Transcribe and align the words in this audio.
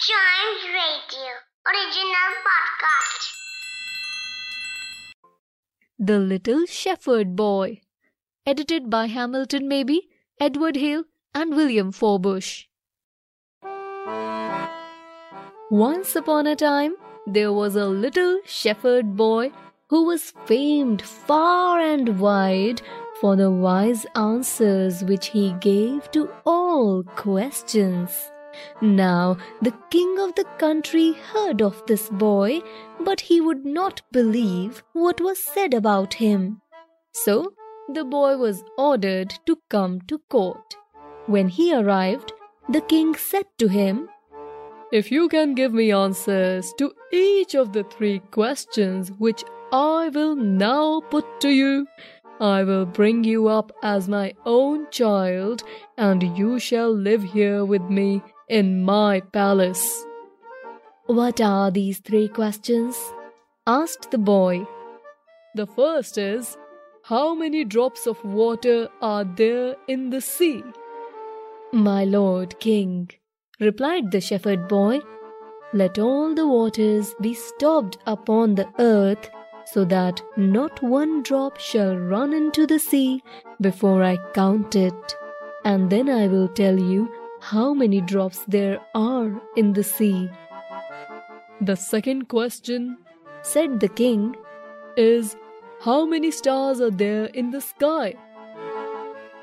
Chimes 0.00 0.62
Radio 0.72 1.30
original 1.66 2.34
podcast. 2.46 3.32
The 5.98 6.20
Little 6.20 6.66
Shepherd 6.66 7.34
Boy. 7.34 7.80
Edited 8.46 8.90
by 8.90 9.06
Hamilton 9.06 9.68
Mabie, 9.68 10.02
Edward 10.38 10.76
Hale, 10.76 11.02
and 11.34 11.56
William 11.56 11.90
Forbush. 11.90 12.66
Once 15.68 16.14
upon 16.14 16.46
a 16.46 16.54
time, 16.54 16.94
there 17.26 17.52
was 17.52 17.74
a 17.74 17.86
little 17.86 18.40
shepherd 18.46 19.16
boy 19.16 19.50
who 19.88 20.04
was 20.04 20.32
famed 20.46 21.02
far 21.02 21.80
and 21.80 22.20
wide 22.20 22.80
for 23.20 23.34
the 23.34 23.50
wise 23.50 24.06
answers 24.14 25.02
which 25.02 25.26
he 25.26 25.54
gave 25.54 26.08
to 26.12 26.30
all 26.46 27.02
questions. 27.16 28.30
Now 28.80 29.36
the 29.62 29.74
king 29.90 30.18
of 30.18 30.34
the 30.34 30.44
country 30.58 31.12
heard 31.12 31.62
of 31.62 31.82
this 31.86 32.08
boy, 32.08 32.60
but 33.00 33.20
he 33.20 33.40
would 33.40 33.64
not 33.64 34.02
believe 34.12 34.82
what 34.92 35.20
was 35.20 35.38
said 35.38 35.74
about 35.74 36.14
him. 36.14 36.60
So 37.12 37.52
the 37.92 38.04
boy 38.04 38.36
was 38.36 38.62
ordered 38.76 39.34
to 39.46 39.58
come 39.68 40.00
to 40.08 40.18
court. 40.30 40.76
When 41.26 41.48
he 41.48 41.74
arrived, 41.74 42.32
the 42.68 42.82
king 42.82 43.14
said 43.14 43.46
to 43.58 43.68
him, 43.68 44.08
If 44.92 45.10
you 45.10 45.28
can 45.28 45.54
give 45.54 45.72
me 45.72 45.90
answers 45.90 46.72
to 46.78 46.92
each 47.12 47.54
of 47.54 47.72
the 47.72 47.84
three 47.84 48.20
questions 48.30 49.10
which 49.18 49.42
I 49.72 50.10
will 50.10 50.36
now 50.36 51.00
put 51.10 51.40
to 51.40 51.48
you, 51.50 51.86
I 52.40 52.62
will 52.62 52.86
bring 52.86 53.24
you 53.24 53.48
up 53.48 53.72
as 53.82 54.08
my 54.08 54.32
own 54.46 54.86
child, 54.90 55.64
and 55.96 56.22
you 56.38 56.58
shall 56.58 56.90
live 56.90 57.22
here 57.22 57.64
with 57.64 57.82
me 57.82 58.22
in 58.48 58.82
my 58.82 59.20
palace. 59.20 60.04
What 61.06 61.40
are 61.40 61.70
these 61.70 61.98
three 61.98 62.28
questions? 62.28 62.96
asked 63.66 64.10
the 64.10 64.18
boy. 64.18 64.66
The 65.54 65.66
first 65.66 66.16
is 66.16 66.56
How 67.04 67.34
many 67.34 67.64
drops 67.64 68.06
of 68.06 68.24
water 68.24 68.88
are 69.02 69.24
there 69.24 69.76
in 69.86 70.10
the 70.10 70.20
sea? 70.20 70.62
My 71.72 72.04
lord 72.04 72.58
king, 72.60 73.10
replied 73.60 74.10
the 74.10 74.20
shepherd 74.20 74.68
boy, 74.68 75.00
let 75.74 75.98
all 75.98 76.34
the 76.34 76.46
waters 76.48 77.14
be 77.20 77.34
stopped 77.34 77.98
upon 78.06 78.54
the 78.54 78.68
earth, 78.78 79.28
so 79.66 79.84
that 79.84 80.22
not 80.38 80.82
one 80.82 81.22
drop 81.22 81.58
shall 81.60 81.94
run 81.94 82.32
into 82.32 82.66
the 82.66 82.78
sea 82.78 83.22
before 83.60 84.02
I 84.02 84.16
count 84.32 84.74
it, 84.76 85.16
and 85.66 85.90
then 85.90 86.08
I 86.08 86.26
will 86.26 86.48
tell 86.48 86.78
you 86.78 87.12
how 87.40 87.72
many 87.72 88.00
drops 88.00 88.44
there 88.46 88.80
are 88.94 89.40
in 89.56 89.72
the 89.72 89.84
sea. 89.84 90.30
The 91.60 91.76
second 91.76 92.28
question, 92.28 92.98
said 93.42 93.80
the 93.80 93.88
king, 93.88 94.36
is 94.96 95.36
how 95.80 96.06
many 96.06 96.30
stars 96.30 96.80
are 96.80 96.90
there 96.90 97.26
in 97.26 97.50
the 97.50 97.60
sky? 97.60 98.14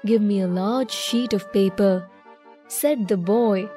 Give 0.06 0.22
me 0.22 0.42
a 0.42 0.48
large 0.48 0.92
sheet 0.92 1.34
of 1.34 1.52
paper, 1.52 2.08
said 2.68 3.08
the 3.08 3.18
boy, 3.18 3.70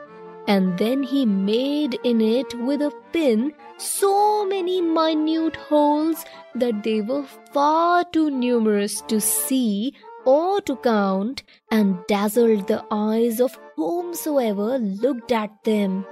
and 0.47 0.78
then 0.78 1.03
he 1.03 1.25
made 1.25 1.98
in 2.05 2.20
it 2.20 2.53
with 2.60 2.82
a 2.82 2.92
pin 3.12 3.53
so 3.77 4.47
many 4.47 4.80
minute 4.80 5.56
holes 5.56 6.25
that 6.55 6.82
they 6.82 7.00
were 7.00 7.25
far 7.53 8.05
too 8.12 8.30
numerous 8.30 9.00
to 9.03 9.20
see 9.20 9.94
or 10.28 10.60
to 10.60 10.76
count 10.76 11.42
and 11.70 11.96
dazzled 12.06 12.66
the 12.68 12.84
eyes 12.90 13.40
of 13.40 13.58
whomsoever 13.76 14.78
looked 14.78 15.32
at 15.32 15.52
them. 15.64 16.04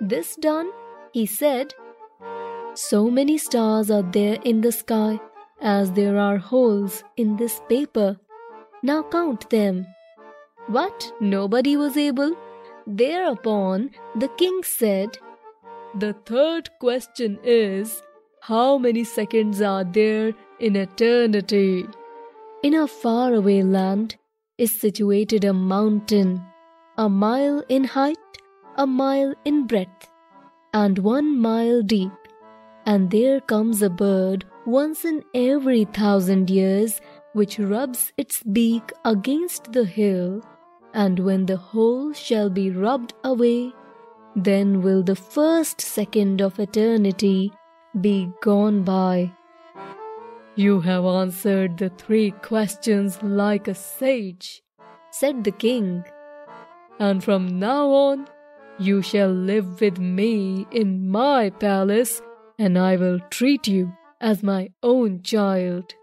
This 0.00 0.36
done, 0.36 0.70
he 1.12 1.24
said, 1.24 1.72
So 2.74 2.98
many 3.10 3.38
stars 3.38 3.90
are 3.90 4.02
there 4.02 4.36
in 4.44 4.60
the 4.60 4.72
sky 4.72 5.18
as 5.62 5.92
there 5.92 6.18
are 6.18 6.36
holes 6.36 7.04
in 7.16 7.36
this 7.36 7.62
paper. 7.70 8.18
Now 8.82 9.02
count 9.02 9.48
them. 9.48 9.86
But 10.68 11.10
nobody 11.18 11.76
was 11.78 11.96
able. 11.96 12.36
Thereupon 12.86 13.90
the 14.14 14.28
king 14.42 14.60
said, 14.62 15.16
The 15.94 16.12
third 16.26 16.68
question 16.80 17.38
is, 17.42 18.02
How 18.42 18.76
many 18.76 19.04
seconds 19.04 19.62
are 19.62 19.84
there 19.84 20.34
in 20.60 20.76
eternity? 20.76 21.86
In 22.60 22.74
a 22.74 22.88
faraway 22.88 23.62
land 23.62 24.16
is 24.58 24.80
situated 24.80 25.44
a 25.44 25.52
mountain, 25.52 26.42
a 26.96 27.08
mile 27.08 27.62
in 27.68 27.84
height, 27.84 28.18
a 28.76 28.84
mile 28.84 29.32
in 29.44 29.68
breadth, 29.68 30.10
and 30.74 30.98
one 30.98 31.38
mile 31.38 31.82
deep. 31.82 32.10
And 32.84 33.12
there 33.12 33.40
comes 33.40 33.80
a 33.80 33.88
bird 33.88 34.44
once 34.66 35.04
in 35.04 35.22
every 35.34 35.84
thousand 35.84 36.50
years 36.50 37.00
which 37.32 37.60
rubs 37.60 38.12
its 38.16 38.42
beak 38.42 38.92
against 39.04 39.72
the 39.72 39.84
hill, 39.84 40.42
and 40.92 41.20
when 41.20 41.46
the 41.46 41.58
whole 41.58 42.12
shall 42.12 42.50
be 42.50 42.72
rubbed 42.72 43.14
away, 43.22 43.72
then 44.34 44.82
will 44.82 45.04
the 45.04 45.14
first 45.14 45.80
second 45.80 46.40
of 46.40 46.58
eternity 46.58 47.52
be 48.00 48.32
gone 48.42 48.82
by. 48.82 49.32
You 50.58 50.80
have 50.80 51.04
answered 51.04 51.78
the 51.78 51.88
three 51.88 52.32
questions 52.32 53.22
like 53.22 53.68
a 53.68 53.76
sage, 53.76 54.60
said 55.12 55.44
the 55.44 55.52
king. 55.52 56.02
And 56.98 57.22
from 57.22 57.60
now 57.60 57.86
on, 57.90 58.26
you 58.76 59.00
shall 59.00 59.30
live 59.30 59.80
with 59.80 60.00
me 60.00 60.66
in 60.72 61.08
my 61.08 61.50
palace, 61.50 62.20
and 62.58 62.76
I 62.76 62.96
will 62.96 63.20
treat 63.30 63.68
you 63.68 63.92
as 64.20 64.42
my 64.42 64.70
own 64.82 65.22
child. 65.22 65.94